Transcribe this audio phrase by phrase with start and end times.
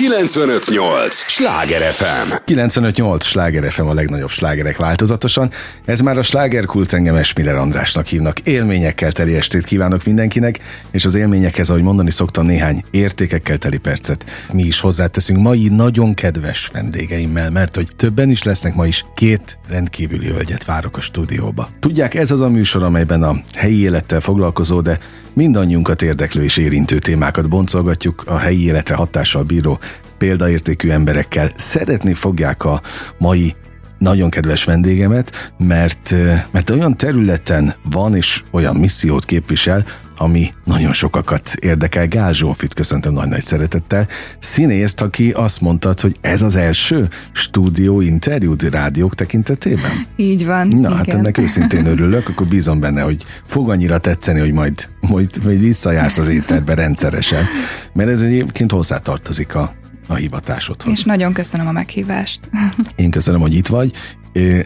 [0.00, 1.14] 958!
[1.14, 2.32] Sláger FM!
[2.44, 3.24] 958!
[3.24, 5.50] Sláger FM a legnagyobb slágerek változatosan.
[5.84, 8.38] Ez már a slágerkult engem Esmiller Andrásnak hívnak.
[8.38, 10.58] Élményekkel teli estét kívánok mindenkinek,
[10.90, 16.14] és az élményekhez, ahogy mondani szoktam, néhány értékekkel teli percet mi is hozzáteszünk mai nagyon
[16.14, 21.70] kedves vendégeimmel, mert hogy többen is lesznek ma is, két rendkívüli hölgyet várok a stúdióba.
[21.80, 24.98] Tudják, ez az a műsor, amelyben a helyi élettel foglalkozó, de
[25.32, 29.78] mindannyiunkat érdeklő és érintő témákat boncolgatjuk a helyi életre hatással bíró
[30.20, 31.50] példaértékű emberekkel.
[31.56, 32.80] Szeretni fogják a
[33.18, 33.54] mai
[33.98, 36.14] nagyon kedves vendégemet, mert,
[36.50, 39.84] mert olyan területen van és olyan missziót képvisel,
[40.16, 42.08] ami nagyon sokakat érdekel.
[42.08, 44.08] Gál Zsófit köszöntöm nagy-nagy szeretettel.
[44.38, 50.06] Színészt, aki azt mondta, hogy ez az első stúdió interjú rádiók tekintetében?
[50.16, 50.68] Így van.
[50.68, 50.96] Na, igen.
[50.96, 55.60] hát ennek őszintén örülök, akkor bízom benne, hogy fog annyira tetszeni, hogy majd, majd, majd
[55.60, 57.44] visszajársz az éterbe rendszeresen,
[57.92, 59.78] mert ez egyébként hozzátartozik a,
[60.10, 60.92] a hivatásodhoz.
[60.98, 62.40] És nagyon köszönöm a meghívást.
[62.96, 63.92] Én köszönöm, hogy itt vagy.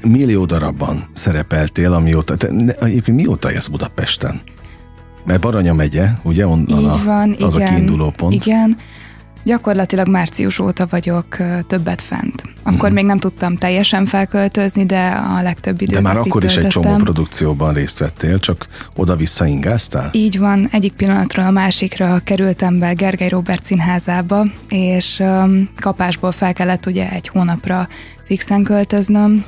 [0.03, 2.49] Millió darabban szerepeltél, amióta, te,
[2.81, 4.41] egyébként mióta élsz Budapesten?
[5.25, 6.47] Mert Baranya megye, ugye?
[6.47, 7.69] Onnan Így van, a, az igen.
[7.69, 8.35] a kiinduló pont.
[8.35, 8.77] Igen.
[9.45, 12.45] Gyakorlatilag március óta vagyok többet fent.
[12.63, 12.95] Akkor mm.
[12.95, 16.97] még nem tudtam teljesen felköltözni, de a legtöbb időt De már akkor is egy csomó
[16.97, 20.11] produkcióban részt vettél, csak oda-vissza ingáztál?
[20.13, 26.53] Így van, egyik pillanatról a másikra kerültem be Gergely Robert színházába, és um, kapásból fel
[26.53, 27.89] kellett ugye egy hónapra
[28.25, 29.45] fixen költöznöm,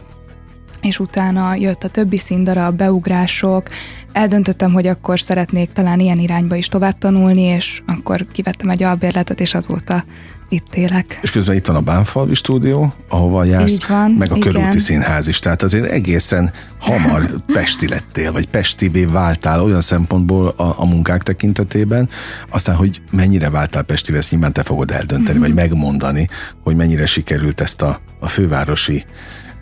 [0.83, 3.69] és utána jött a többi színdarab, beugrások,
[4.17, 9.41] eldöntöttem, hogy akkor szeretnék talán ilyen irányba is tovább tanulni, és akkor kivettem egy albérletet,
[9.41, 10.05] és azóta
[10.49, 11.19] itt élek.
[11.23, 14.53] És közben itt van a Bánfalvi stúdió, ahova jársz, Így van, meg a igen.
[14.53, 15.39] Körúti Színház is.
[15.39, 22.09] Tehát azért egészen hamar pesti lettél, vagy pestivé váltál olyan szempontból a, a munkák tekintetében.
[22.51, 25.47] Aztán, hogy mennyire váltál pestivé, ezt nyilván te fogod eldönteni, Mhm.
[25.47, 26.29] vagy megmondani,
[26.63, 29.05] hogy mennyire sikerült ezt a, a fővárosi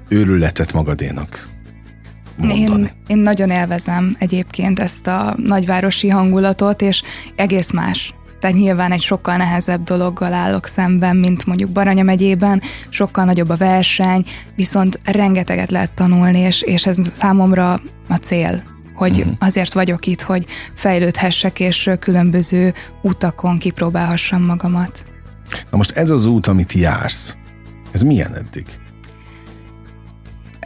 [0.09, 1.49] őrületet magadénak
[2.37, 2.61] mondani.
[2.61, 7.03] Én, én nagyon élvezem egyébként ezt a nagyvárosi hangulatot, és
[7.37, 8.15] egész más.
[8.41, 13.57] Tehát nyilván egy sokkal nehezebb dologgal állok szemben, mint mondjuk Baranya megyében, sokkal nagyobb a
[13.57, 14.25] verseny,
[14.57, 18.63] viszont rengeteget lehet tanulni, és, és ez számomra a cél,
[18.95, 19.33] hogy uh-huh.
[19.39, 25.05] azért vagyok itt, hogy fejlődhessek, és különböző utakon kipróbálhassam magamat.
[25.71, 27.37] Na most ez az út, amit jársz,
[27.93, 28.67] ez milyen eddig?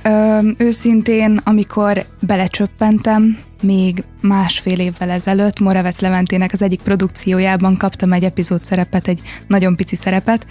[0.08, 8.24] Ö, őszintén, amikor belecsöppentem, még másfél évvel ezelőtt Moravec Leventének az egyik produkciójában kaptam egy
[8.24, 10.47] epizód szerepet, egy nagyon pici szerepet,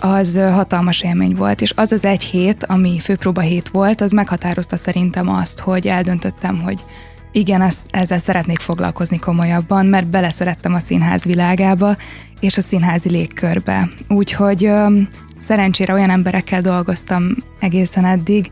[0.00, 4.76] az hatalmas élmény volt, és az az egy hét, ami főpróba hét volt, az meghatározta
[4.76, 6.84] szerintem azt, hogy eldöntöttem, hogy
[7.32, 11.96] igen, ezt, ezzel szeretnék foglalkozni komolyabban, mert beleszerettem a színház világába,
[12.40, 13.88] és a színházi légkörbe.
[14.08, 15.00] Úgyhogy ö,
[15.38, 17.22] szerencsére olyan emberekkel dolgoztam
[17.66, 18.50] egészen eddig,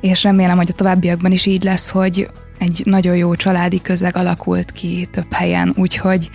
[0.00, 4.72] és remélem, hogy a továbbiakban is így lesz, hogy egy nagyon jó családi közeg alakult
[4.72, 6.30] ki több helyen, úgyhogy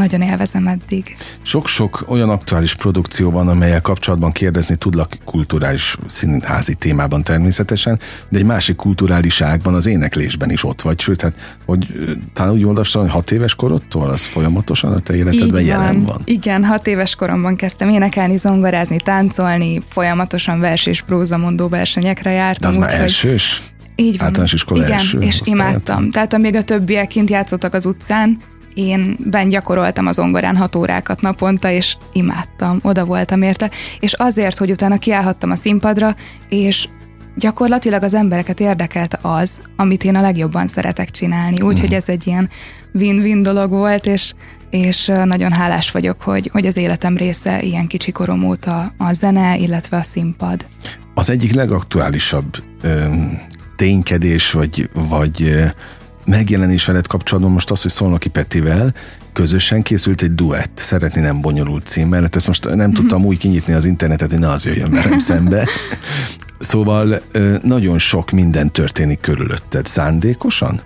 [0.00, 1.16] nagyon élvezem eddig.
[1.42, 8.44] Sok-sok olyan aktuális produkció van, amelyel kapcsolatban kérdezni tudlak kulturális színházi témában természetesen, de egy
[8.44, 11.86] másik kulturális ágban, az éneklésben is ott vagy, sőt, hát, hogy
[12.32, 16.20] talán úgy olvastam, hogy hat éves korodtól az folyamatosan a te életedben jelen van.
[16.24, 22.70] Igen, hat éves koromban kezdtem énekelni, zongorázni, táncolni, folyamatosan vers és prózamondó versenyekre De jártam.
[22.70, 23.62] az már úgyhogy- elsős?
[23.96, 24.26] Így van.
[24.26, 25.70] Általános iskola Igen, első és osztályától.
[25.70, 26.10] imádtam.
[26.10, 28.38] Tehát amíg a többiek kint játszottak az utcán,
[28.74, 33.70] én ben gyakoroltam az zongorán hat órákat naponta, és imádtam, oda voltam érte.
[34.00, 36.14] És azért, hogy utána kiállhattam a színpadra,
[36.48, 36.88] és
[37.36, 41.60] gyakorlatilag az embereket érdekelte az, amit én a legjobban szeretek csinálni.
[41.60, 41.96] Úgyhogy Mhm.
[41.96, 42.48] ez egy ilyen
[42.92, 44.32] win-win dolog volt, és
[44.70, 49.56] és nagyon hálás vagyok, hogy, hogy az életem része ilyen kicsi korom óta a zene,
[49.56, 50.66] illetve a színpad.
[51.14, 53.06] Az egyik legaktuálisabb ö,
[53.76, 55.54] ténykedés, vagy, vagy
[56.24, 58.94] megjelenés veled kapcsolatban most az, hogy Szolnoki Petivel
[59.32, 63.72] közösen készült egy duett, Szeretni nem bonyolult címmel, hát ezt most nem tudtam úgy kinyitni
[63.72, 65.68] az internetet, hogy ne az jöjjön velem szembe.
[66.58, 67.22] Szóval
[67.62, 69.86] nagyon sok minden történik körülötted.
[69.86, 70.80] Szándékosan?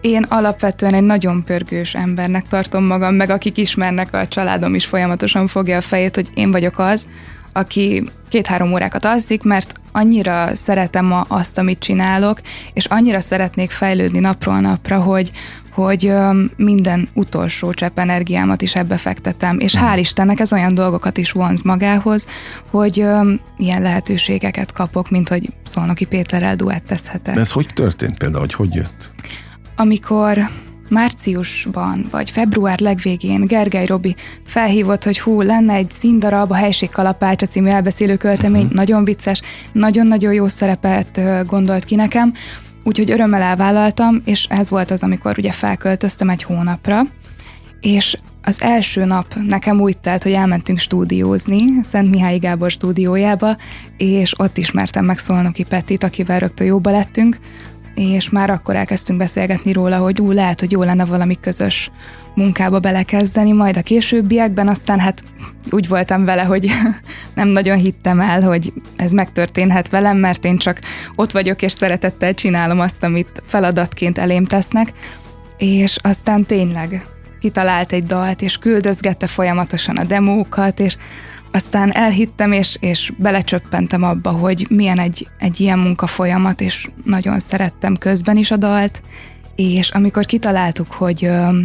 [0.00, 5.46] Én alapvetően egy nagyon pörgős embernek tartom magam, meg akik ismernek, a családom is folyamatosan
[5.46, 7.08] fogja a fejét, hogy én vagyok az,
[7.56, 12.40] aki két-három órákat alszik, mert annyira szeretem a, azt, amit csinálok,
[12.72, 15.30] és annyira szeretnék fejlődni napról napra, hogy,
[15.72, 16.12] hogy
[16.56, 21.62] minden utolsó csepp energiámat is ebbe fektetem, és hál' Istennek ez olyan dolgokat is vonz
[21.62, 22.26] magához,
[22.70, 22.96] hogy
[23.56, 27.34] ilyen lehetőségeket kapok, mint hogy Szolnoki Péterrel duettezhetek.
[27.34, 29.10] De ez hogy történt például, hogy hogy jött?
[29.76, 30.50] amikor
[30.88, 34.14] márciusban, vagy február legvégén Gergely Robi
[34.46, 38.76] felhívott, hogy hú, lenne egy színdarab, a Helység Kalapácsa című elbeszélő költemény, uh-huh.
[38.76, 39.42] nagyon vicces,
[39.72, 42.32] nagyon-nagyon jó szerepet gondolt ki nekem,
[42.84, 47.00] úgyhogy örömmel elvállaltam, és ez volt az, amikor ugye felköltöztem egy hónapra,
[47.80, 53.56] és az első nap nekem úgy telt, hogy elmentünk stúdiózni, Szent Mihály Gábor stúdiójába,
[53.96, 57.38] és ott ismertem meg Szolnoki Pettit, akivel rögtön jóba lettünk,
[57.96, 61.90] és már akkor elkezdtünk beszélgetni róla, hogy ú, lehet, hogy jó lenne valami közös
[62.34, 65.24] munkába belekezdeni, majd a későbbiekben aztán hát
[65.70, 66.70] úgy voltam vele, hogy
[67.34, 70.80] nem nagyon hittem el, hogy ez megtörténhet velem, mert én csak
[71.14, 74.92] ott vagyok és szeretettel csinálom azt, amit feladatként elém tesznek,
[75.56, 77.06] és aztán tényleg
[77.40, 80.96] kitalált egy dalt, és küldözgette folyamatosan a demókat, és
[81.56, 87.96] aztán elhittem, és, és belecsöppentem abba, hogy milyen egy, egy ilyen munkafolyamat, és nagyon szerettem
[87.96, 89.02] közben is a dalt,
[89.54, 91.58] és amikor kitaláltuk, hogy ö,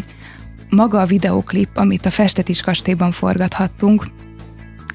[0.70, 4.08] maga a videoklip, amit a Festetis kastélyban forgathattunk,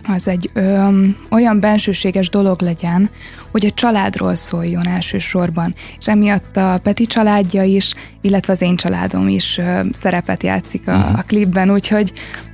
[0.08, 0.88] az egy ö,
[1.30, 3.10] olyan bensőséges dolog legyen,
[3.50, 5.74] hogy a családról szóljon elsősorban.
[5.98, 10.96] És emiatt a Peti családja is, illetve az én családom is ö, szerepet játszik a,
[10.96, 11.18] uh-huh.
[11.18, 12.12] a klipben, úgyhogy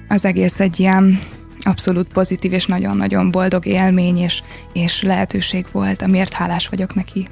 [0.09, 1.19] az egész egy ilyen
[1.65, 4.43] abszolút pozitív és nagyon-nagyon boldog élmény és,
[4.73, 7.29] és lehetőség volt, amiért hálás vagyok neki.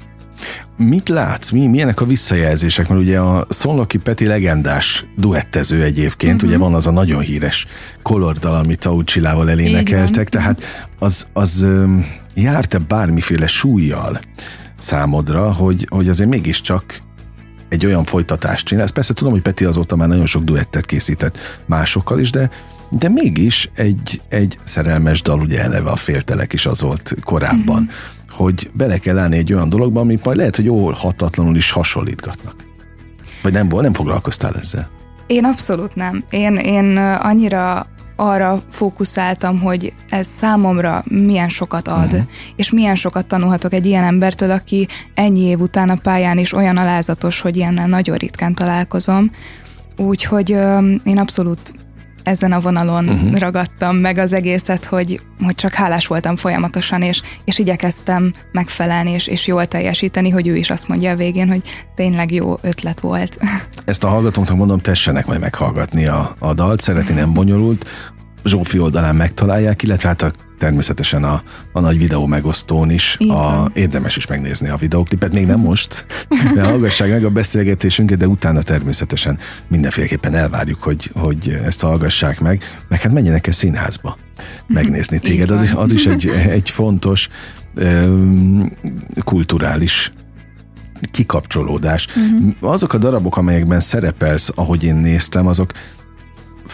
[0.77, 1.49] Mit látsz?
[1.49, 2.87] Mi, milyenek a visszajelzések?
[2.87, 6.49] Mert ugye a Szolnoki Peti legendás duettező egyébként, uh-huh.
[6.49, 7.67] ugye van az a nagyon híres
[8.01, 10.63] kolordal, amit Aucsilával elénekeltek, tehát
[10.99, 11.65] az, az
[12.35, 14.19] járt-e bármiféle súlyjal
[14.77, 17.01] számodra, hogy, hogy azért mégiscsak
[17.69, 18.83] egy olyan folytatást csinál.
[18.83, 22.49] Ezt persze tudom, hogy Peti azóta már nagyon sok duettet készített másokkal is, de
[22.91, 28.37] de mégis egy, egy szerelmes dal, ugye eleve a féltelek is az volt korábban, uh-huh.
[28.37, 32.55] hogy bele kell állni egy olyan dologba, ami majd lehet, hogy jól hatatlanul is hasonlítgatnak.
[33.41, 34.89] Vagy nem, nem foglalkoztál ezzel?
[35.27, 36.23] Én abszolút nem.
[36.29, 37.85] Én, én annyira
[38.15, 42.21] arra fókuszáltam, hogy ez számomra milyen sokat ad, uh-huh.
[42.55, 46.77] és milyen sokat tanulhatok egy ilyen embertől, aki ennyi év után a pályán is olyan
[46.77, 49.31] alázatos, hogy ilyennel nagyon ritkán találkozom.
[49.97, 50.49] Úgyhogy
[51.03, 51.73] én abszolút
[52.23, 53.37] ezen a vonalon uh-huh.
[53.37, 59.27] ragadtam meg az egészet, hogy, hogy csak hálás voltam folyamatosan, és, és igyekeztem megfelelni, és,
[59.27, 61.61] és jól teljesíteni, hogy ő is azt mondja a végén, hogy
[61.95, 63.37] tényleg jó ötlet volt.
[63.85, 67.85] Ezt a hallgatóknak mondom, tessenek majd meghallgatni a, a dalt, szeretni nem bonyolult,
[68.43, 73.17] Zsófi oldalán megtalálják, illetve hát a természetesen a, a nagy videó megosztón is.
[73.17, 76.05] A, érdemes is megnézni a videóklipet, még nem most,
[76.55, 82.63] de hallgassák meg a beszélgetésünket, de utána természetesen mindenféleképpen elvárjuk, hogy, hogy ezt hallgassák meg,
[82.87, 84.17] meg hát menjenek el színházba
[84.67, 85.51] megnézni téged.
[85.51, 87.29] Az is, az is egy, egy fontos
[87.75, 88.71] um,
[89.23, 90.13] kulturális
[91.11, 92.07] kikapcsolódás.
[92.15, 92.71] Uh-huh.
[92.71, 95.71] Azok a darabok, amelyekben szerepelsz, ahogy én néztem, azok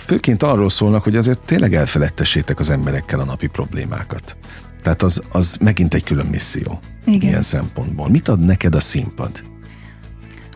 [0.07, 4.37] főként arról szólnak, hogy azért tényleg elfeledtessétek az emberekkel a napi problémákat.
[4.83, 6.79] Tehát az, az megint egy külön misszió.
[7.05, 7.29] Igen.
[7.29, 8.09] Ilyen szempontból.
[8.09, 9.43] Mit ad neked a színpad?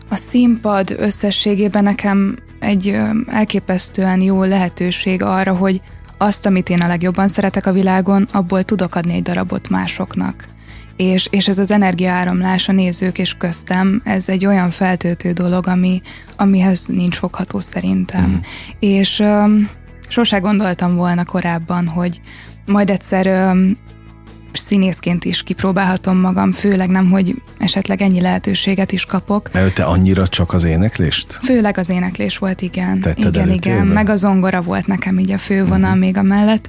[0.08, 5.80] A színpad összességében nekem egy elképesztően jó lehetőség arra, hogy
[6.18, 10.48] azt, amit én a legjobban szeretek a világon, abból tudok adni egy darabot másoknak.
[10.96, 16.02] És, és ez az energiaáramlás a nézők és köztem, ez egy olyan feltöltő dolog, ami,
[16.36, 18.30] amihez nincs fogható szerintem.
[18.30, 18.34] Mm.
[18.78, 19.68] És um,
[20.08, 22.20] sose gondoltam volna korábban, hogy
[22.66, 23.76] majd egyszer um,
[24.58, 29.50] színészként is kipróbálhatom magam, főleg nem, hogy esetleg ennyi lehetőséget is kapok.
[29.52, 31.38] Mert te annyira csak az éneklést?
[31.42, 33.00] Főleg az éneklés volt, igen.
[33.00, 33.86] Tetted igen, igen.
[33.86, 35.98] Meg a zongora volt nekem így a fővonal uh-huh.
[35.98, 36.68] még a mellett.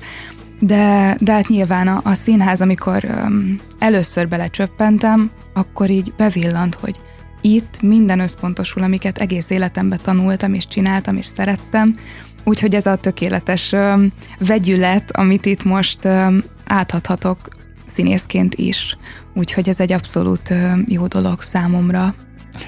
[0.65, 6.99] De, de hát nyilván a, a színház, amikor um, először belecsöppentem, akkor így bevillant, hogy
[7.41, 11.95] itt minden összpontosul, amiket egész életemben tanultam és csináltam és szerettem,
[12.43, 15.63] úgyhogy ez a tökéletes um, vegyület, amit itt
[16.05, 17.47] um, áthathatok
[17.85, 18.97] színészként is.
[19.33, 22.15] Úgyhogy ez egy abszolút um, jó dolog számomra.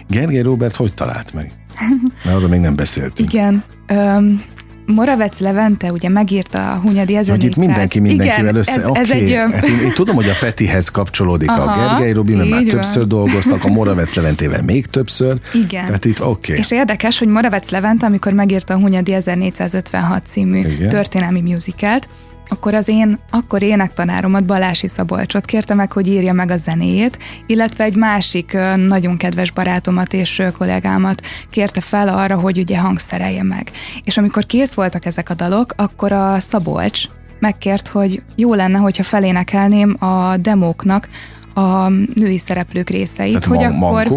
[0.07, 1.53] Gergely Robert hogy talált meg?
[2.23, 3.33] Mert arról még nem beszéltünk.
[3.33, 3.63] Igen.
[3.93, 4.41] Um,
[4.85, 7.35] Moravec Levente ugye megírta a Hunyadi 1400.
[7.35, 8.71] Hogy itt mindenki mindenkivel Igen, össze.
[8.71, 9.01] Ez, okay.
[9.01, 12.49] ez egy, hát én, én, tudom, hogy a Petihez kapcsolódik Aha, a Gergely Robi, mert
[12.49, 12.69] már van.
[12.69, 15.37] többször dolgoztak, a Moravec Leventével még többször.
[15.53, 15.85] Igen.
[15.85, 16.29] Tehát itt oké.
[16.29, 16.57] Okay.
[16.57, 20.89] És érdekes, hogy Moravec Levente, amikor megírta a Hunyadi 1456 című Igen.
[20.89, 22.09] történelmi musicalt,
[22.47, 27.83] akkor az én akkor énektanáromat Balási Szabolcsot kérte meg, hogy írja meg a zenéjét, illetve
[27.83, 33.71] egy másik nagyon kedves barátomat és kollégámat kérte fel arra, hogy ugye hangszerelje meg.
[34.03, 37.03] És amikor kész voltak ezek a dalok, akkor a Szabolcs
[37.39, 41.09] megkért, hogy jó lenne, hogyha felénekelném a demóknak
[41.53, 43.39] a női szereplők részeit.
[43.39, 44.07] Tehát hogy ma- akkor?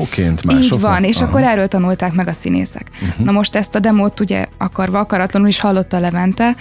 [0.63, 1.27] Így van, és Aha.
[1.27, 2.91] akkor erről tanulták meg a színészek.
[3.03, 3.27] Uh-huh.
[3.27, 6.55] Na most ezt a demót ugye akarva, akaratlanul is hallotta Levente,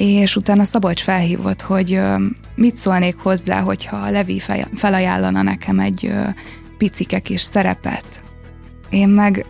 [0.00, 2.00] és utána Szabolcs felhívott, hogy
[2.54, 4.42] mit szólnék hozzá, hogyha a Levi
[4.74, 6.12] felajánlana nekem egy
[6.78, 8.24] picike kis szerepet.
[8.90, 9.46] Én meg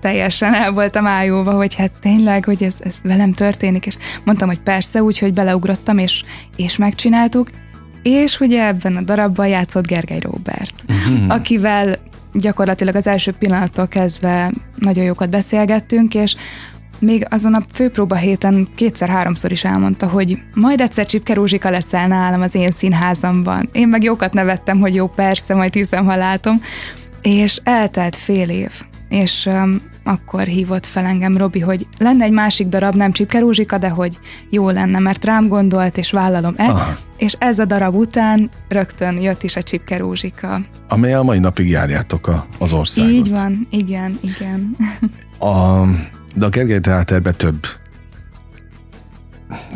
[0.00, 4.60] teljesen el voltam ájulva, hogy hát tényleg, hogy ez, ez velem történik, és mondtam, hogy
[4.60, 6.24] persze, úgyhogy beleugrottam, és,
[6.56, 7.50] és megcsináltuk,
[8.02, 11.34] és ugye ebben a darabban játszott Gergely Robert, uh-huh.
[11.34, 11.98] akivel
[12.32, 16.36] gyakorlatilag az első pillanattól kezdve nagyon jókat beszélgettünk, és
[17.00, 22.40] még azon a főpróba héten kétszer-háromszor is elmondta, hogy majd egyszer Csipke Rózsika leszel nálam
[22.40, 23.68] az én színházamban.
[23.72, 26.62] Én meg jókat nevettem, hogy jó, persze, majd hiszem, ha látom.
[27.22, 28.70] És eltelt fél év,
[29.08, 33.78] és um, akkor hívott fel engem Robi, hogy lenne egy másik darab, nem Csipke Rózsika,
[33.78, 34.18] de hogy
[34.50, 36.98] jó lenne, mert rám gondolt, és vállalom el.
[37.16, 40.60] És ez a darab után rögtön jött is a Csipke Rózsika.
[40.88, 43.10] Amely a mai napig járjátok a, az országot.
[43.10, 44.76] Így van, igen, igen.
[45.52, 45.84] A,
[46.34, 47.66] de a Gergely Teáterben több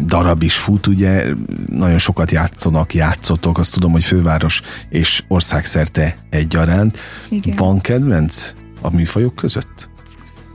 [0.01, 1.25] darab is fut, ugye
[1.67, 6.99] nagyon sokat játszanak, játszotok, azt tudom, hogy főváros és országszerte egyaránt.
[7.29, 7.57] Igen.
[7.57, 9.89] Van kedvenc a műfajok között?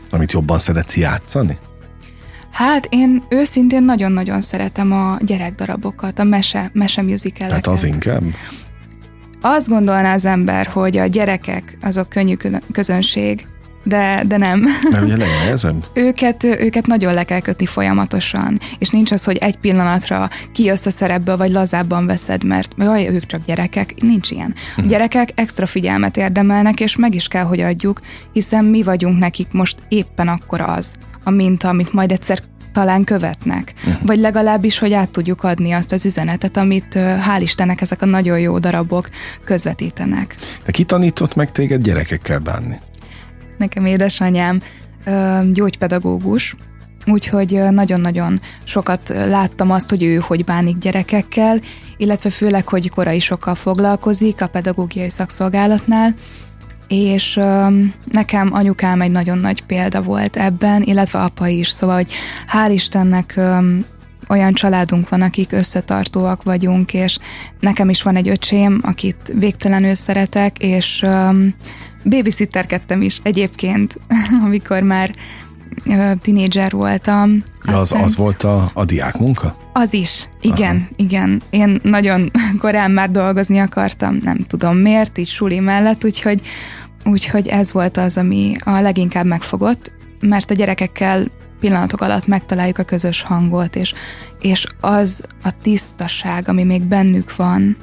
[0.09, 1.57] Amit jobban szeretsz játszani?
[2.51, 7.03] Hát én őszintén nagyon-nagyon szeretem a gyerekdarabokat, a mese, mese.
[7.37, 8.23] Tehát az inkább?
[9.41, 12.35] Azt gondolná az ember, hogy a gyerekek azok könnyű
[12.71, 13.47] közönség,
[13.83, 14.65] de, de nem.
[14.89, 15.85] Nem, ugye legnehezebb?
[15.93, 20.91] őket, őket nagyon le kell kötni folyamatosan, és nincs az, hogy egy pillanatra kijössz a
[20.91, 24.53] szerepből, vagy lazábban veszed, mert jaj, ők csak gyerekek, nincs ilyen.
[24.75, 24.89] A mhm.
[24.89, 27.99] gyerekek extra figyelmet érdemelnek, és meg is kell, hogy adjuk,
[28.33, 32.39] hiszen mi vagyunk nekik most éppen akkor az, a minta, amit majd egyszer
[32.73, 33.73] talán követnek.
[33.87, 34.05] Uh-huh.
[34.05, 38.39] Vagy legalábbis, hogy át tudjuk adni azt az üzenetet, amit hál' Istennek ezek a nagyon
[38.39, 39.09] jó darabok
[39.43, 40.35] közvetítenek.
[40.65, 42.79] De ki tanított meg téged gyerekekkel bánni?
[43.59, 44.61] Nekem édesanyám
[45.51, 46.55] gyógypedagógus,
[47.05, 51.59] úgyhogy nagyon-nagyon sokat láttam azt, hogy ő hogy bánik gyerekekkel,
[51.97, 56.15] illetve főleg, hogy korai sokkal foglalkozik a pedagógiai szakszolgálatnál,
[56.87, 57.39] és
[58.05, 62.11] nekem anyukám egy nagyon nagy példa volt ebben, illetve apa is, szóval, hogy
[62.53, 63.39] hál' Istennek
[64.29, 67.17] olyan családunk van, akik összetartóak vagyunk, és
[67.59, 71.05] nekem is van egy öcsém, akit végtelenül szeretek, és
[72.03, 73.99] Babysitterkedtem is egyébként,
[74.45, 75.15] amikor már
[76.21, 77.43] tinédzser voltam.
[77.65, 79.55] Ja, az, az volt a, a diák munka?
[79.73, 80.87] Az is, igen, Aha.
[80.95, 81.41] igen.
[81.49, 86.41] Én nagyon korán már dolgozni akartam, nem tudom miért, így suli mellett, úgyhogy,
[87.05, 91.27] úgyhogy ez volt az, ami a leginkább megfogott, mert a gyerekekkel
[91.59, 93.93] pillanatok alatt megtaláljuk a közös hangot, és,
[94.39, 97.77] és az a tisztaság, ami még bennük van,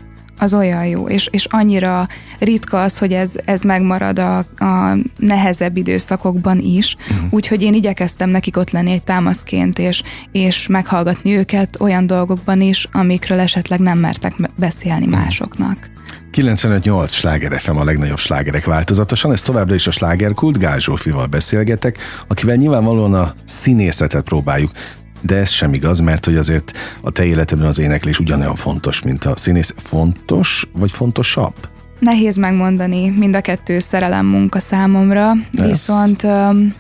[0.46, 5.76] az olyan jó, és, és annyira ritka az, hogy ez, ez megmarad a, a nehezebb
[5.76, 7.26] időszakokban is, uh-huh.
[7.30, 12.88] úgyhogy én igyekeztem nekik ott lenni egy támaszként, és, és meghallgatni őket olyan dolgokban is,
[12.92, 15.20] amikről esetleg nem mertek beszélni uh-huh.
[15.20, 15.90] másoknak.
[16.32, 21.98] 95-8 sláger FM a legnagyobb slágerek változatosan, ez továbbra is a slágerkult, Gál Zsófival beszélgetek,
[22.26, 24.70] akivel nyilvánvalóan a színészetet próbáljuk
[25.20, 29.24] de ez sem igaz, mert hogy azért a te életedben az éneklés ugyanolyan fontos, mint
[29.24, 29.74] a színész.
[29.76, 31.54] Fontos, vagy fontosabb?
[32.00, 35.66] Nehéz megmondani, mind a kettő szerelem munka számomra, ez.
[35.66, 36.74] viszont um,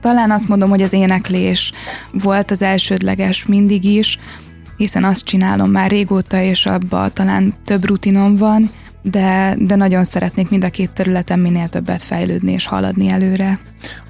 [0.00, 1.72] talán azt mondom, hogy az éneklés
[2.12, 4.18] volt az elsődleges mindig is,
[4.76, 8.70] hiszen azt csinálom már régóta, és abban talán több rutinom van,
[9.02, 13.58] de, de nagyon szeretnék mind a két területen minél többet fejlődni és haladni előre.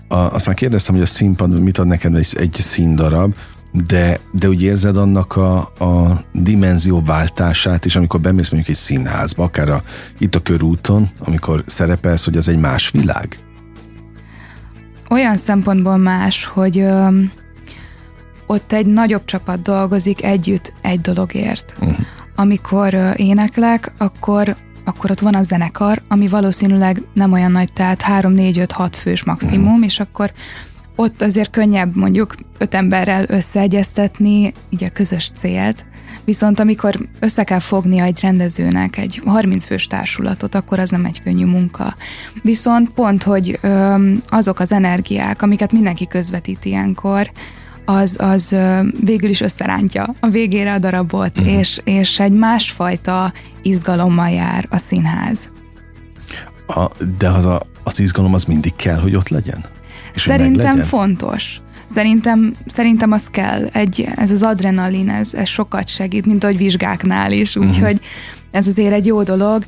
[0.08, 3.34] A, azt már kérdeztem, hogy a színpad mit ad neked egy, egy színdarab,
[3.84, 9.44] de, de úgy érzed annak a, a dimenzió váltását is, amikor bemész mondjuk egy színházba,
[9.44, 9.82] akár a,
[10.18, 13.40] itt a körúton, amikor szerepelsz, hogy az egy más világ?
[15.10, 17.20] Olyan szempontból más, hogy ö,
[18.46, 21.76] ott egy nagyobb csapat dolgozik együtt egy dologért.
[21.80, 21.96] Uh-huh.
[22.36, 24.56] Amikor ö, éneklek, akkor
[24.88, 28.96] akkor ott van a zenekar, ami valószínűleg nem olyan nagy, tehát 3, 4, 5, 6
[28.96, 29.84] fős maximum, uh-huh.
[29.84, 30.32] és akkor
[30.96, 35.86] ott azért könnyebb mondjuk öt emberrel összeegyeztetni így a közös célt,
[36.24, 41.22] viszont amikor össze kell fognia egy rendezőnek egy 30 fős társulatot, akkor az nem egy
[41.22, 41.94] könnyű munka.
[42.42, 43.60] Viszont pont, hogy
[44.28, 47.30] azok az energiák, amiket mindenki közvetít ilyenkor,
[47.84, 48.56] az, az
[49.00, 51.58] végül is összerántja a végére a darabot, uh-huh.
[51.58, 55.50] és, és egy másfajta izgalommal jár a színház.
[56.66, 56.86] A,
[57.18, 59.64] de az, a, az izgalom az mindig kell, hogy ott legyen?
[60.16, 61.60] És Szerintem fontos.
[61.94, 63.66] Szerintem, szerintem az kell.
[63.72, 67.66] Egy, ez az adrenalin, ez, ez sokat segít, mint ahogy vizsgáknál is, mhm.
[67.66, 68.50] úgyhogy uh-huh.
[68.50, 69.64] ez azért egy jó dolog.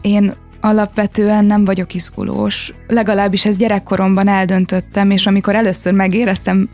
[0.00, 2.72] Én alapvetően nem vagyok izgulós.
[2.86, 6.68] Legalábbis ez gyerekkoromban eldöntöttem, és amikor először megéreztem,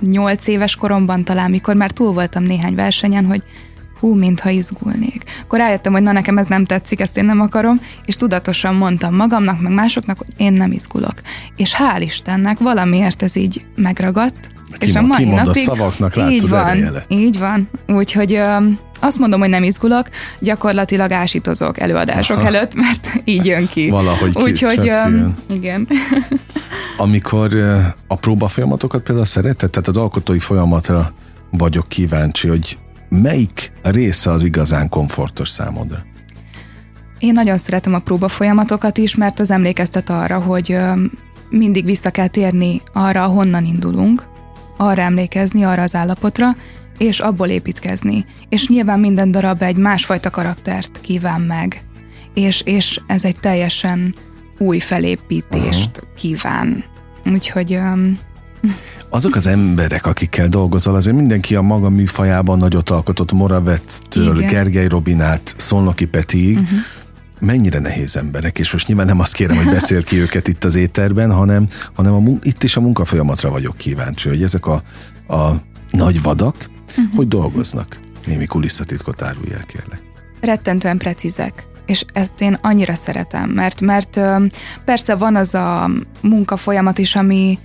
[0.00, 3.42] nyolc éves koromban talán, mikor már túl voltam néhány versenyen, hogy
[4.00, 5.22] hú, mintha izgulnék.
[5.42, 9.14] Akkor rájöttem, hogy na nekem ez nem tetszik, ezt én nem akarom, és tudatosan mondtam
[9.14, 11.14] magamnak, meg másoknak, hogy én nem izgulok.
[11.56, 17.38] És hál' Istennek valamiért ez így megragadt, és a mai napig szavaknak így van, így
[17.38, 17.68] van.
[17.86, 18.56] Úgyhogy ö,
[19.00, 20.08] azt mondom, hogy nem izgulok,
[20.40, 22.46] gyakorlatilag ásítozok előadások Aha.
[22.46, 23.88] előtt, mert így jön ki.
[23.90, 24.92] Valahogy ki, Úgyhogy
[25.50, 25.88] igen.
[26.96, 27.56] Amikor
[28.06, 31.12] a próba folyamatokat például szereted, tehát az alkotói folyamatra
[31.50, 32.78] vagyok kíváncsi, hogy
[33.08, 36.04] melyik része az igazán komfortos számodra?
[37.18, 40.76] Én nagyon szeretem a próba folyamatokat is, mert az emlékeztet arra, hogy
[41.50, 44.26] mindig vissza kell térni arra, honnan indulunk,
[44.76, 46.56] arra emlékezni, arra az állapotra,
[46.98, 48.24] és abból építkezni.
[48.48, 51.82] És nyilván minden darab egy másfajta karaktert kíván meg,
[52.34, 54.14] és, és ez egy teljesen
[54.58, 56.14] új felépítést uh-huh.
[56.16, 56.84] kíván.
[57.32, 57.74] Úgyhogy...
[57.74, 58.18] Um,
[59.08, 65.54] azok az emberek, akikkel dolgozol, azért mindenki a maga műfajában nagyot alkotott, Moravettől, Gergely Robinát,
[65.56, 66.78] Szolnoki Petiig, uh-huh.
[67.40, 70.74] mennyire nehéz emberek, és most nyilván nem azt kérem, hogy beszélt ki őket itt az
[70.74, 74.82] éterben, hanem, hanem a, itt is a munkafolyamatra vagyok kíváncsi, hogy ezek a,
[75.34, 77.14] a nagy vadak, uh-huh.
[77.16, 78.00] hogy dolgoznak.
[78.26, 80.02] Némi kulisszatitkot árulj el, kérlek.
[80.40, 84.20] Rettentően precízek és ezt én annyira szeretem, mert, mert
[84.84, 87.58] persze van az a munkafolyamat is, ami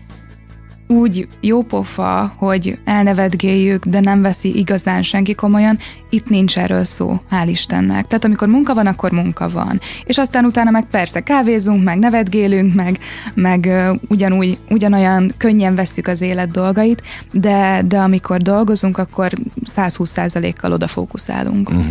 [0.93, 5.77] úgy jópofa, hogy elnevetgéljük, de nem veszi igazán senki komolyan,
[6.09, 8.07] itt nincs erről szó, hál' Istennek.
[8.07, 9.79] Tehát amikor munka van, akkor munka van.
[10.05, 12.99] És aztán utána meg persze kávézunk, meg nevetgélünk, meg,
[13.33, 13.69] meg
[14.07, 19.31] ugyanúgy, ugyanolyan könnyen vesszük az élet dolgait, de, de amikor dolgozunk, akkor
[19.75, 21.69] 120%-kal odafókuszálunk.
[21.69, 21.85] Uh-huh.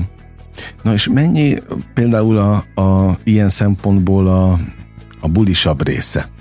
[0.83, 1.57] Na és mennyi
[1.95, 4.59] például a, a ilyen szempontból a,
[5.21, 6.32] a bulisabb része?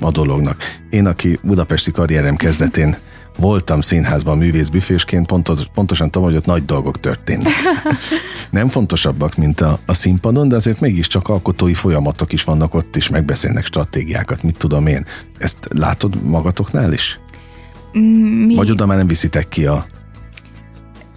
[0.00, 0.56] A dolognak.
[0.90, 2.96] Én, aki budapesti karrierem kezdetén
[3.38, 7.52] voltam színházban művészbüfésként, pontos, pontosan tudom, hogy ott nagy dolgok történnek.
[8.50, 13.08] Nem fontosabbak, mint a, a színpadon, de azért mégiscsak alkotói folyamatok is vannak ott is,
[13.08, 15.06] megbeszélnek stratégiákat, mit tudom én.
[15.38, 17.20] Ezt látod magatoknál is?
[17.92, 18.54] Mi?
[18.54, 19.86] Vagy oda már nem viszitek ki a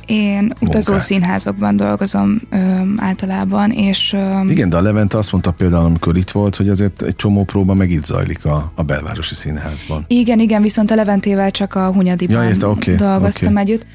[0.06, 2.58] én utazó színházokban dolgozom ö,
[2.98, 4.14] általában, és...
[4.14, 7.44] Ö, Igen, de a Levente azt mondta például, amikor itt volt, hogy azért egy csomó
[7.44, 10.04] próba meg itt zajlik a, a belvárosi színházban.
[10.08, 13.64] Igen, igen, viszont a Leventével csak a Hunyadiban ja, érte, okay, dolgoztam okay.
[13.64, 13.86] együtt.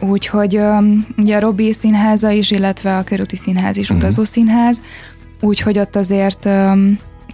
[0.00, 0.60] Úgyhogy
[1.16, 3.98] ugye a Robi színháza is, illetve a Körúti Színház is uh-huh.
[3.98, 4.82] utazó színház,
[5.40, 6.48] úgyhogy ott azért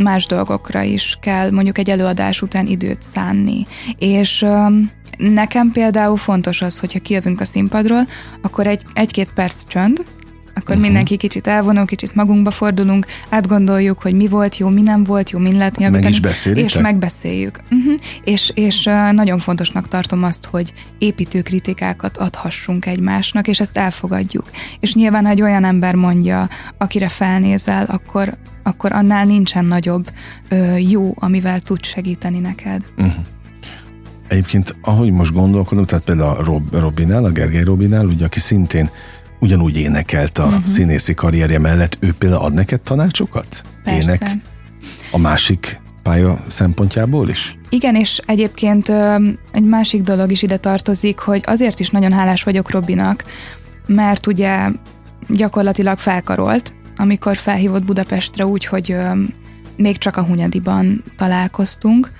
[0.02, 3.66] más dolgokra is kell mondjuk egy előadás után időt szánni.
[3.98, 4.46] És
[5.20, 8.06] Nekem például fontos az, hogyha kijövünk a színpadról,
[8.42, 10.04] akkor egy, egy-két perc csönd,
[10.54, 10.82] akkor uh-huh.
[10.82, 15.38] mindenki kicsit elvonul, kicsit magunkba fordulunk, átgondoljuk, hogy mi volt jó, mi nem volt jó,
[15.38, 16.02] mi lehet javítani.
[16.02, 16.64] Meg is beszélitek?
[16.64, 17.60] És megbeszéljük.
[17.70, 17.94] Uh-huh.
[18.24, 24.50] És, és nagyon fontosnak tartom azt, hogy építő kritikákat adhassunk egymásnak, és ezt elfogadjuk.
[24.80, 30.10] És nyilván, ha egy olyan ember mondja, akire felnézel, akkor, akkor annál nincsen nagyobb
[30.48, 32.82] ö, jó, amivel tud segíteni neked.
[32.96, 33.14] Uh-huh.
[34.30, 38.90] Egyébként, ahogy most gondolkodom, tehát például a Rob, Robinál, a Gergely Robinál, ugye, aki szintén
[39.40, 40.64] ugyanúgy énekelt a uh-huh.
[40.64, 43.62] színészi karrierje mellett, ő például ad neked tanácsokat?
[43.84, 43.98] Persze.
[44.00, 44.36] Ének
[45.10, 47.58] a másik pálya szempontjából is?
[47.68, 48.92] Igen, és egyébként
[49.52, 53.24] egy másik dolog is ide tartozik, hogy azért is nagyon hálás vagyok Robinak,
[53.86, 54.68] mert ugye
[55.28, 58.96] gyakorlatilag felkarolt, amikor felhívott Budapestre úgy, hogy
[59.76, 62.10] még csak a Hunyadiban találkoztunk,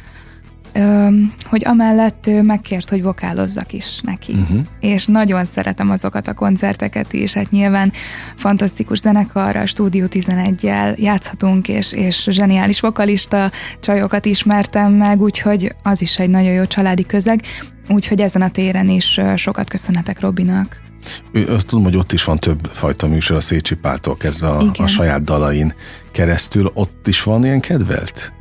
[1.44, 4.32] hogy amellett megkért, hogy vokálozzak is neki.
[4.32, 4.60] Uh-huh.
[4.80, 7.92] És nagyon szeretem azokat a koncerteket is, hát nyilván
[8.36, 16.18] fantasztikus zenekarra, Stúdió 11-jel játszhatunk, és, és zseniális vokalista csajokat ismertem meg, úgyhogy az is
[16.18, 17.42] egy nagyon jó családi közeg,
[17.88, 20.88] úgyhogy ezen a téren is sokat köszönhetek Robinak.
[21.32, 24.70] Ő, azt tudom, hogy ott is van több fajta műsor a Szécsi Páltól kezdve a,
[24.78, 25.74] a saját dalain
[26.12, 26.70] keresztül.
[26.74, 28.32] Ott is van ilyen kedvelt?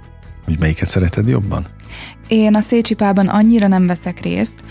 [0.46, 1.66] Hogy melyiket szereted jobban?
[2.30, 4.64] Én a Szécsipában annyira nem veszek részt.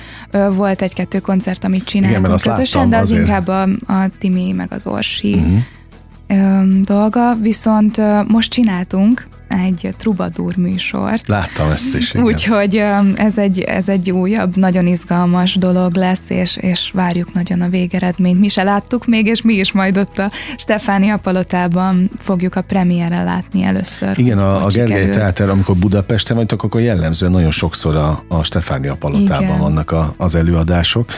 [0.51, 3.21] Volt egy-kettő koncert, amit csináltunk Igen, közösen, de az azért.
[3.21, 6.81] inkább a, a Timi meg az Orsi uh-huh.
[6.81, 7.35] dolga.
[7.35, 11.29] Viszont most csináltunk egy trubadur műsort.
[11.29, 12.15] Láttam ezt is.
[12.15, 12.83] Úgyhogy
[13.15, 18.41] ez egy, ez egy újabb, nagyon izgalmas dolog lesz, és, és várjuk nagyon a végeredményt.
[18.41, 23.23] Mi se láttuk még, és mi is majd ott a Stefánia Palotában fogjuk a premiére
[23.23, 24.19] látni először.
[24.19, 28.95] Igen, a, a Gergely Teáter, amikor Budapesten vagytok, akkor jellemzően nagyon sokszor a, a Stefánia
[28.95, 29.59] Palotában Igen.
[29.59, 31.11] vannak a, az előadások.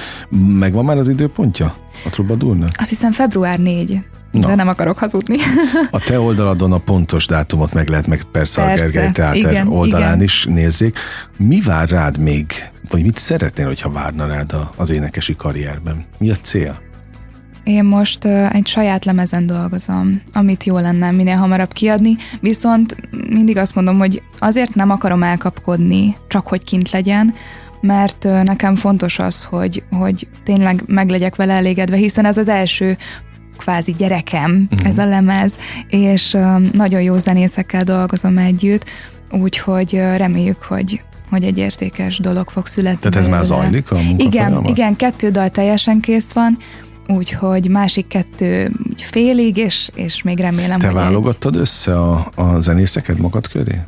[0.58, 2.70] Megvan már az időpontja a Trubadurnak?
[2.78, 4.00] Azt hiszem február 4.
[4.30, 4.46] Na.
[4.46, 5.36] De nem akarok hazudni.
[5.90, 9.68] A te oldaladon a pontos dátumot meg lehet, meg persze, persze a Gergely Teáter igen,
[9.68, 10.22] oldalán igen.
[10.22, 10.98] is nézzék.
[11.36, 12.52] Mi vár rád még,
[12.90, 16.04] vagy mit szeretnél, hogyha várna rád az énekesi karrierben?
[16.18, 16.80] Mi a cél?
[17.64, 22.96] Én most uh, egy saját lemezen dolgozom, amit jó lenne minél hamarabb kiadni, viszont
[23.30, 27.34] mindig azt mondom, hogy azért nem akarom elkapkodni, csak hogy kint legyen,
[27.80, 32.96] mert nekem fontos az, hogy, hogy tényleg meg legyek vele elégedve, hiszen ez az első
[33.60, 34.88] kvázi gyerekem, uh-huh.
[34.88, 36.36] ez a lemez, és
[36.72, 38.84] nagyon jó zenészekkel dolgozom együtt,
[39.30, 43.10] úgyhogy reméljük, hogy hogy egy értékes dolog fog születni.
[43.10, 46.56] Tehát ez már zajlik a Igen, igen, kettő dal teljesen kész van,
[47.08, 51.60] úgyhogy másik kettő félig, és, és még remélem, Te hogy válogattad egy...
[51.60, 53.78] össze a, a zenészeket magad köré?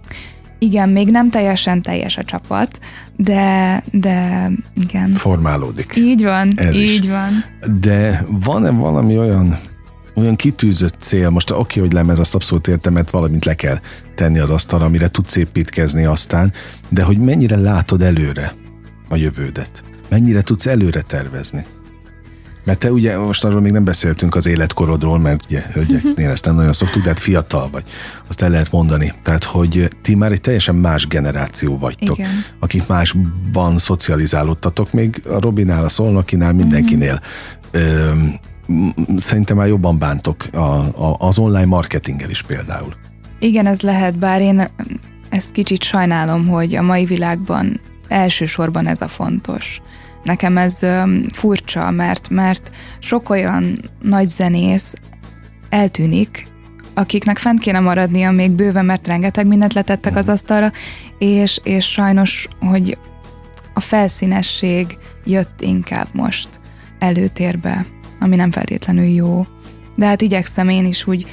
[0.63, 2.79] Igen, még nem teljesen teljes a csapat,
[3.17, 5.11] de, de igen.
[5.11, 5.95] Formálódik.
[5.97, 7.11] Így van, Ez így is.
[7.11, 7.45] van.
[7.81, 9.59] De van-e valami olyan
[10.15, 13.79] olyan kitűzött cél, most oké, okay, hogy lemez, azt abszolút értem, mert valamit le kell
[14.15, 16.53] tenni az asztalra, amire tudsz építkezni aztán,
[16.89, 18.53] de hogy mennyire látod előre
[19.09, 19.85] a jövődet?
[20.09, 21.65] Mennyire tudsz előre tervezni?
[22.65, 26.55] Mert te ugye, most arról még nem beszéltünk az életkorodról, mert ugye hölgyeknél ezt nem
[26.55, 27.83] nagyon szoktuk, de hát fiatal vagy,
[28.29, 29.13] azt el lehet mondani.
[29.23, 32.31] Tehát, hogy ti már egy teljesen más generáció vagytok, Igen.
[32.59, 37.21] akik másban szocializálódtatok, még a Robinál, a Szolnokinál, mindenkinél.
[37.71, 38.13] Ö,
[39.17, 42.95] szerintem már jobban bántok a, a, az online marketinggel is például.
[43.39, 44.69] Igen, ez lehet, bár én
[45.29, 49.81] ezt kicsit sajnálom, hogy a mai világban elsősorban ez a fontos
[50.23, 50.79] Nekem ez
[51.33, 54.95] furcsa, mert, mert sok olyan nagy zenész
[55.69, 56.49] eltűnik,
[56.95, 60.73] akiknek fent kéne maradnia még bőven, mert rengeteg mindent letettek az asztalra,
[61.19, 62.99] és, és sajnos, hogy
[63.75, 66.49] a felszínesség jött inkább most
[66.99, 67.87] előtérbe,
[68.21, 69.47] ami nem feltétlenül jó.
[69.97, 71.27] De hát igyekszem én is úgy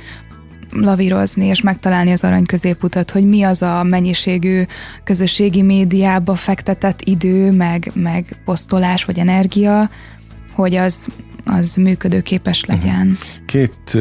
[0.72, 4.62] lavírozni és megtalálni az arany középutat, hogy mi az a mennyiségű
[5.04, 9.90] közösségi médiába fektetett idő, meg, meg posztolás vagy energia,
[10.54, 11.08] hogy az
[11.46, 12.72] az működőképes mhm.
[12.72, 13.18] legyen.
[13.46, 13.98] Két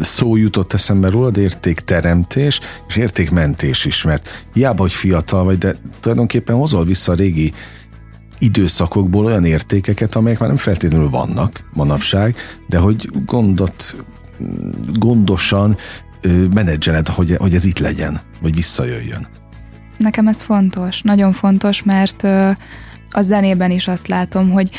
[0.00, 6.56] szó jutott eszembe rólad, értékteremtés és értékmentés is, mert hiába, hogy fiatal vagy, de tulajdonképpen
[6.56, 7.52] hozol vissza a régi
[8.38, 12.36] időszakokból olyan értékeket, amelyek már nem feltétlenül vannak manapság,
[12.68, 13.96] de hogy gondot
[14.92, 15.76] gondosan
[16.54, 19.26] menedzseled, hogy, hogy ez itt legyen, vagy visszajöjjön?
[19.98, 22.22] Nekem ez fontos, nagyon fontos, mert
[23.10, 24.70] a zenében is azt látom, hogy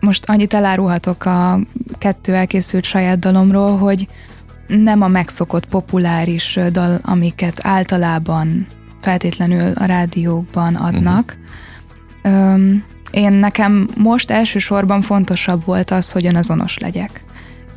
[0.00, 1.58] most annyit elárulhatok a
[1.98, 4.08] kettő elkészült saját dalomról, hogy
[4.66, 8.66] nem a megszokott populáris dal, amiket általában
[9.00, 11.38] feltétlenül a rádiókban adnak.
[12.24, 12.70] Uh-huh.
[13.10, 17.24] Én nekem most elsősorban fontosabb volt az, hogy önazonos legyek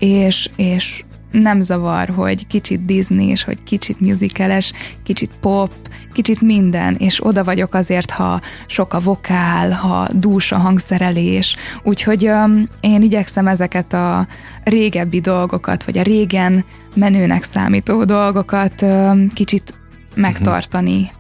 [0.02, 4.72] és, és nem zavar, hogy kicsit Disney, és hogy kicsit musicales,
[5.04, 5.72] kicsit pop,
[6.14, 12.28] kicsit minden, és oda vagyok azért, ha sok a vokál, ha dús a hangszerelés, úgyhogy
[12.28, 14.28] um, én igyekszem ezeket a
[14.64, 19.76] régebbi dolgokat, vagy a régen menőnek számító dolgokat um, kicsit
[20.16, 21.12] megtartani.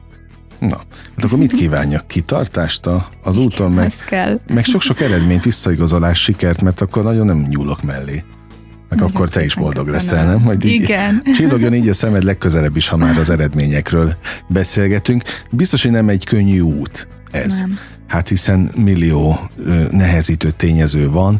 [0.60, 0.78] Na,
[1.15, 2.08] hát akkor mit kívánjak?
[2.08, 3.91] Kitartást a, az úton, meg,
[4.48, 8.24] meg sok-sok eredményt, visszaigazolás, sikert, mert akkor nagyon nem nyúlok mellé
[8.91, 9.93] meg Nagyon akkor te is boldog köszönöm.
[9.93, 10.43] leszel, nem?
[10.43, 11.21] Majd így Igen.
[11.38, 14.15] Csillogjon így a szemed legközelebb is, ha már az eredményekről
[14.47, 15.23] beszélgetünk.
[15.51, 17.60] Biztos, hogy nem egy könnyű út ez.
[17.60, 17.80] Nem.
[18.08, 19.39] Hát hiszen millió
[19.91, 21.39] nehezítő tényező van,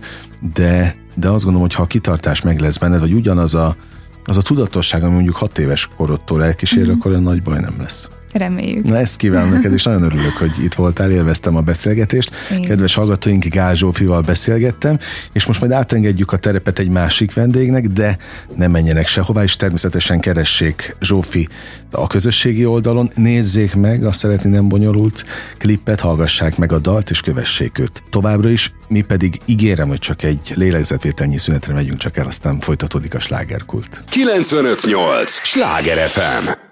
[0.54, 3.76] de, de azt gondolom, hogy ha a kitartás meg lesz benned, vagy ugyanaz a,
[4.24, 6.92] az a tudatosság, ami mondjuk hat éves korodtól elkísér, mm-hmm.
[6.92, 8.10] akkor olyan nagy baj nem lesz.
[8.34, 8.86] Reméljük.
[8.86, 12.36] Na ezt kívánom neked, és nagyon örülök, hogy itt voltál, élveztem a beszélgetést.
[12.52, 15.00] Én Kedves hallgatóink, Gál Zsófival beszélgettem,
[15.34, 18.18] és most majd átengedjük a terepet egy másik vendégnek, de
[18.56, 21.48] nem menjenek sehová, és természetesen keressék Zsófi
[21.92, 25.26] a közösségi oldalon, nézzék meg a Szeretni nem bonyolult
[25.58, 28.04] klipet, hallgassák meg a dalt, és kövessék őt.
[28.10, 33.14] Továbbra is, mi pedig ígérem, hogy csak egy lélegzetvételnyi szünetre megyünk csak el, aztán folytatódik
[33.14, 34.04] a slágerkult.
[34.10, 35.32] 958!
[35.32, 36.71] Sláger FM!